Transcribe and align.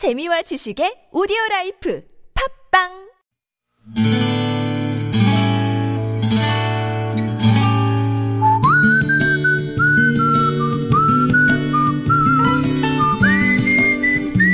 재미와 0.00 0.40
지식의 0.40 1.12
오디오 1.12 1.36
life 1.50 2.02
팟빵 2.72 2.88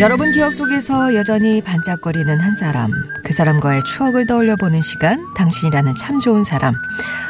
여러분 0.01 0.33
기억 0.33 0.53
속에서 0.53 1.15
여전히 1.15 1.63
반짝거리는 1.63 2.41
한 2.41 2.57
사람, 2.57 2.91
그 3.23 3.33
사람과의 3.33 3.85
추억을 3.85 4.27
떠올려 4.27 4.57
보는 4.57 4.83
시간, 4.83 5.21
당신이라는 5.37 5.95
참 5.95 6.19
좋은 6.19 6.43
사람. 6.43 6.75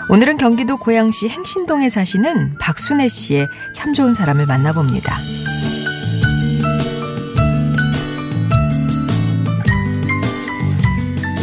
오늘은 0.08 0.38
경기도 0.38 0.78
고양시 0.78 1.28
행신동에 1.28 1.90
사시는 1.90 2.56
박순애 2.58 3.10
씨의 3.10 3.46
참 3.74 3.92
좋은 3.92 4.14
사람을 4.14 4.46
만나봅니다. 4.46 5.18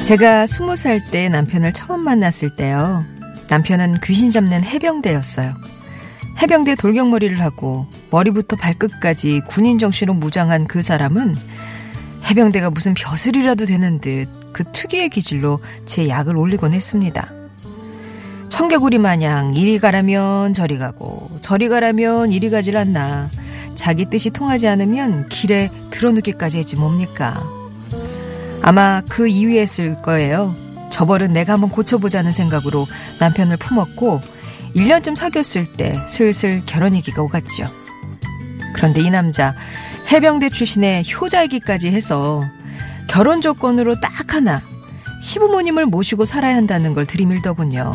제가 0.04 0.46
스무 0.48 0.76
살 0.76 1.00
때 1.00 1.30
남편을 1.30 1.74
처음 1.74 2.04
만났을 2.04 2.56
때요. 2.56 3.06
남편은 3.50 4.00
귀신 4.04 4.30
잡는 4.30 4.64
해병대였어요. 4.64 5.54
해병대 6.42 6.76
돌격머리를 6.76 7.40
하고 7.42 7.88
머리부터 8.10 8.56
발끝까지 8.56 9.42
군인 9.48 9.78
정신으로 9.78 10.14
무장한 10.16 10.68
그 10.68 10.82
사람은 10.82 11.36
해병대가 12.30 12.70
무슨 12.70 12.94
벼슬이라도 12.94 13.66
되는 13.66 14.00
듯 14.00 14.28
그 14.54 14.64
특유의 14.72 15.10
기질로 15.10 15.60
제 15.86 16.08
약을 16.08 16.38
올리곤 16.38 16.74
했습니다. 16.74 17.32
청개구리 18.50 19.00
마냥 19.00 19.56
이리 19.56 19.80
가라면 19.80 20.54
저리 20.54 20.78
가고 20.78 21.30
저리 21.42 21.68
가라면 21.68 22.32
이리 22.32 22.52
가질 22.52 22.78
않나 22.78 23.32
자기 23.74 24.06
뜻이 24.06 24.30
통하지 24.30 24.68
않으면 24.68 25.28
길에 25.30 25.72
들어누기까지 25.90 26.60
했지 26.60 26.76
뭡니까. 26.76 27.44
아마 28.64 29.02
그 29.10 29.28
이유였을 29.28 30.02
거예요. 30.02 30.56
저벌은 30.90 31.34
내가 31.34 31.54
한번 31.54 31.70
고쳐보자는 31.70 32.32
생각으로 32.32 32.88
남편을 33.20 33.58
품었고 33.58 34.22
1년쯤 34.74 35.16
사귀었을 35.16 35.74
때 35.74 36.02
슬슬 36.08 36.64
결혼 36.66 36.96
얘기가 36.96 37.22
오갔죠. 37.22 37.66
그런데 38.74 39.02
이 39.02 39.10
남자 39.10 39.54
해병대 40.12 40.50
출신의 40.50 41.04
효자이기까지 41.14 41.92
해서 41.92 42.44
결혼 43.08 43.42
조건으로 43.42 44.00
딱 44.00 44.34
하나 44.34 44.62
시부모님을 45.22 45.86
모시고 45.86 46.26
살아야 46.26 46.56
한다는 46.56 46.94
걸 46.94 47.06
들이밀더군요. 47.06 47.92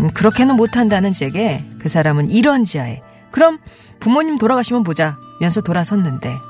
음, 0.00 0.10
그렇게는 0.10 0.56
못한다는 0.56 1.12
제게 1.12 1.64
그 1.80 1.88
사람은 1.88 2.30
이런 2.30 2.64
지하에 2.64 3.00
그럼 3.32 3.58
부모님 3.98 4.38
돌아가시면 4.38 4.84
보자 4.84 5.18
면서 5.40 5.60
돌아섰는데 5.60 6.28
아 6.30 6.49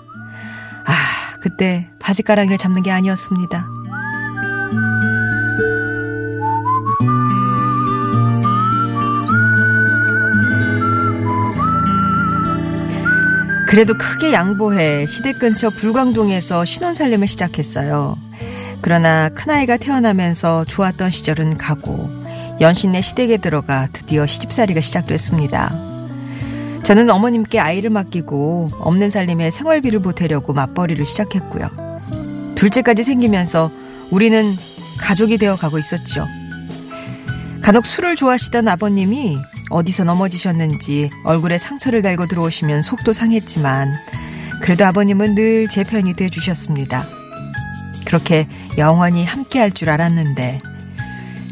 그때 1.40 1.88
바지가랑이를 1.98 2.58
잡는 2.58 2.82
게 2.82 2.90
아니었습니다. 2.90 3.66
그래도 13.70 13.94
크게 13.94 14.32
양보해 14.32 15.06
시댁 15.06 15.38
근처 15.38 15.70
불광동에서 15.70 16.64
신혼살림을 16.64 17.28
시작했어요. 17.28 18.18
그러나 18.82 19.28
큰아이가 19.28 19.76
태어나면서 19.76 20.64
좋았던 20.64 21.10
시절은 21.10 21.56
가고 21.56 22.10
연신내 22.60 23.00
시댁에 23.00 23.36
들어가 23.36 23.88
드디어 23.92 24.26
시집살이가 24.26 24.80
시작됐습니다. 24.80 25.72
저는 26.90 27.08
어머님께 27.08 27.60
아이를 27.60 27.88
맡기고 27.90 28.70
없는 28.80 29.10
살림에 29.10 29.52
생활비를 29.52 30.00
보태려고 30.00 30.52
맞벌이를 30.52 31.04
시작했고요. 31.06 31.70
둘째까지 32.56 33.04
생기면서 33.04 33.70
우리는 34.10 34.56
가족이 34.98 35.38
되어 35.38 35.54
가고 35.54 35.78
있었죠. 35.78 36.26
간혹 37.62 37.86
술을 37.86 38.16
좋아하시던 38.16 38.66
아버님이 38.66 39.38
어디서 39.70 40.02
넘어지셨는지 40.02 41.10
얼굴에 41.22 41.58
상처를 41.58 42.02
달고 42.02 42.26
들어오시면 42.26 42.82
속도 42.82 43.12
상했지만 43.12 43.92
그래도 44.60 44.84
아버님은 44.84 45.36
늘 45.36 45.68
제 45.68 45.84
편이 45.84 46.14
돼 46.14 46.28
주셨습니다. 46.28 47.04
그렇게 48.04 48.48
영원히 48.78 49.24
함께 49.24 49.60
할 49.60 49.70
줄 49.70 49.90
알았는데 49.90 50.58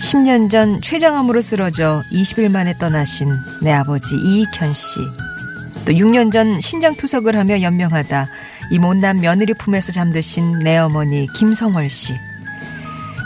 10년 0.00 0.50
전 0.50 0.80
췌장암으로 0.80 1.42
쓰러져 1.42 2.02
20일 2.12 2.50
만에 2.50 2.76
떠나신 2.78 3.30
내 3.62 3.70
아버지 3.72 4.16
이익현 4.16 4.72
씨. 4.72 4.98
또 5.88 5.94
6년 5.94 6.30
전 6.30 6.60
신장 6.60 6.94
투석을 6.94 7.34
하며 7.34 7.62
연명하다 7.62 8.28
이 8.70 8.78
못난 8.78 9.22
며느리 9.22 9.54
품에서 9.54 9.90
잠드신 9.90 10.58
내 10.58 10.76
어머니 10.76 11.26
김성월 11.32 11.88
씨. 11.88 12.12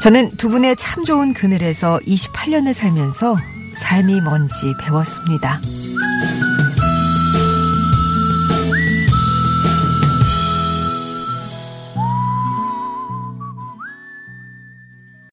저는 0.00 0.30
두 0.36 0.48
분의 0.48 0.76
참 0.76 1.02
좋은 1.02 1.34
그늘에서 1.34 1.98
28년을 2.06 2.72
살면서 2.72 3.36
삶이 3.74 4.20
뭔지 4.20 4.72
배웠습니다. 4.80 5.60